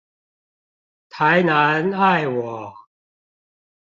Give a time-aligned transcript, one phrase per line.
[1.09, 2.73] 台南愛我